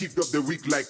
[0.00, 0.86] Keep up the weak like.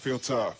[0.00, 0.59] Feel tough.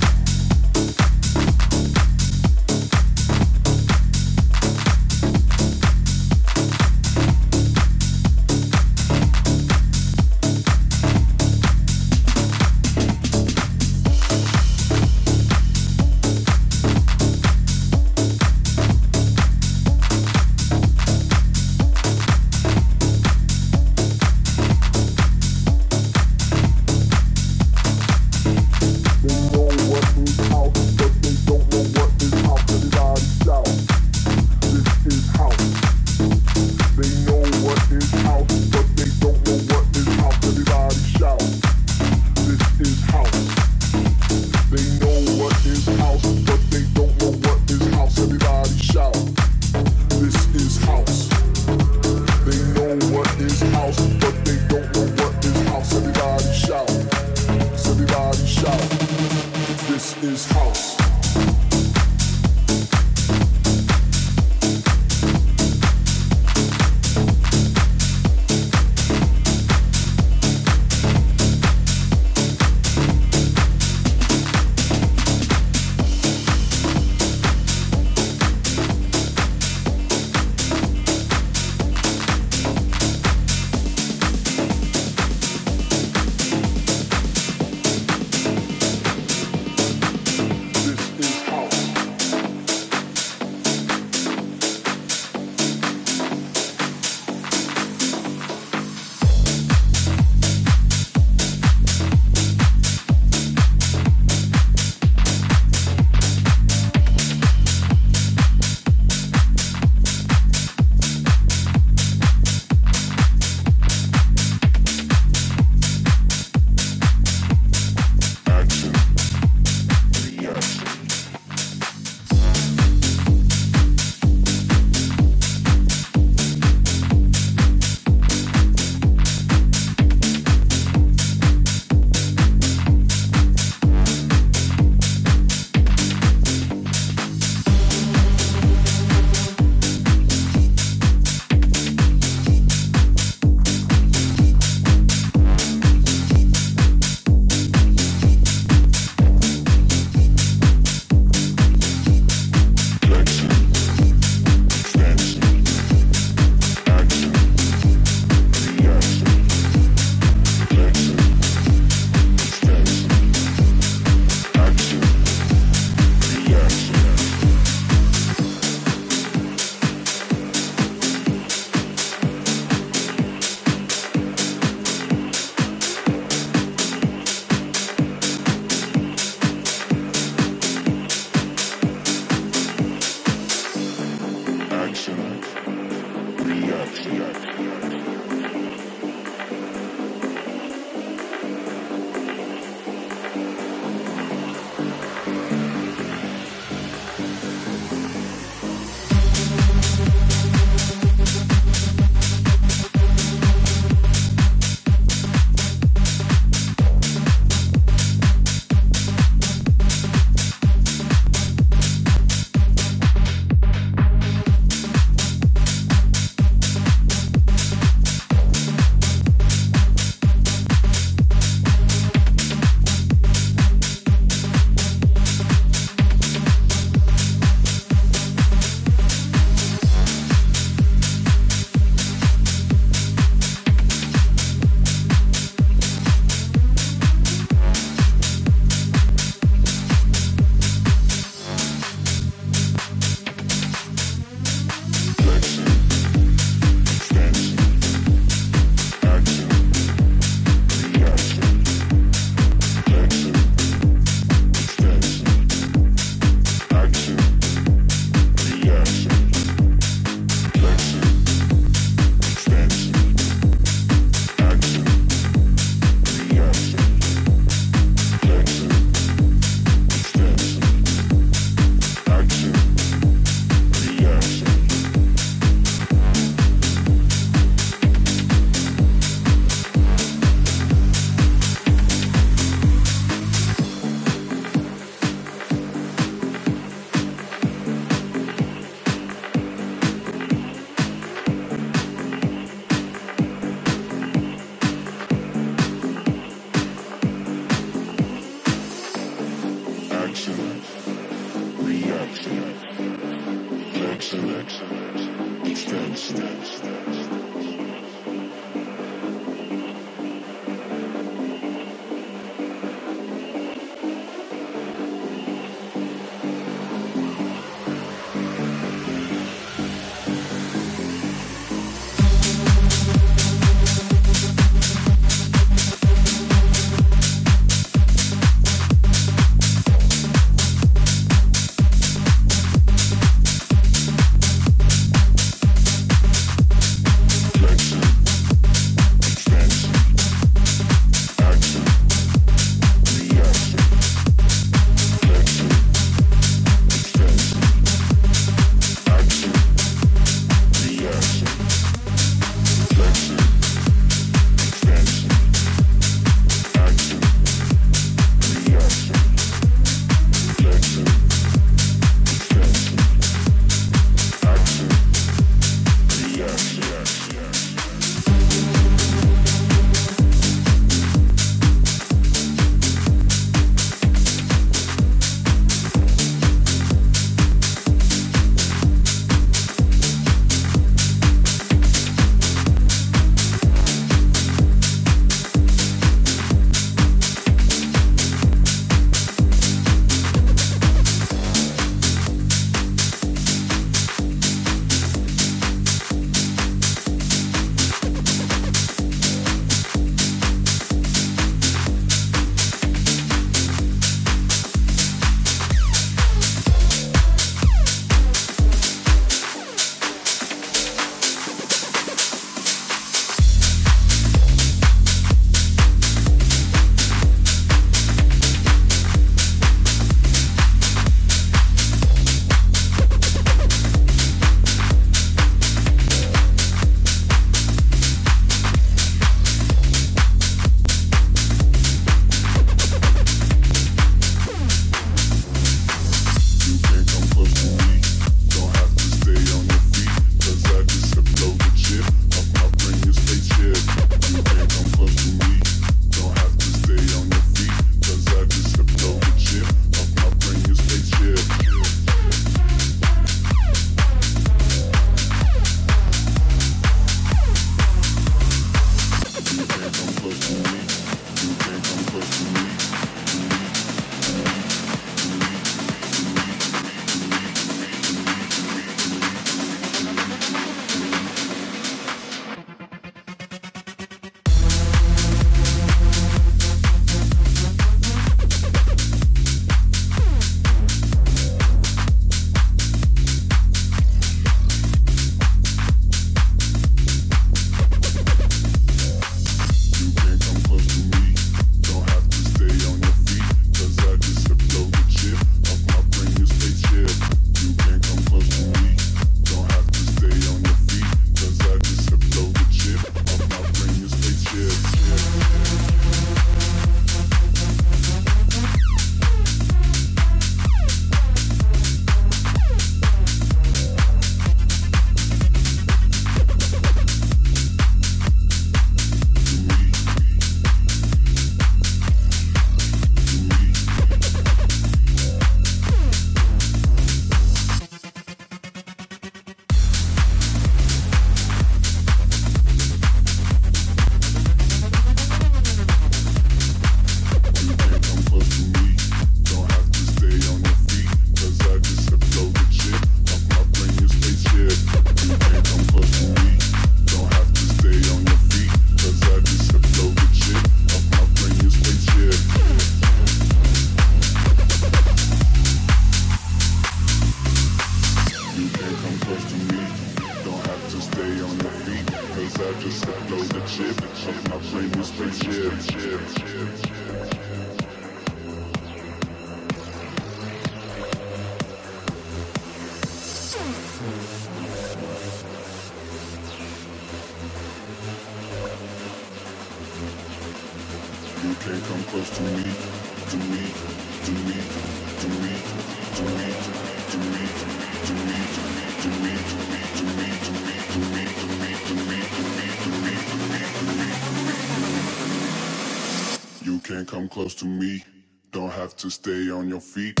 [598.81, 600.00] To stay on your feet.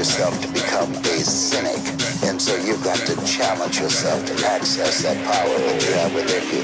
[0.00, 1.76] yourself to become a cynic.
[2.24, 6.42] And so you've got to challenge yourself to access that power that you have within
[6.56, 6.59] you.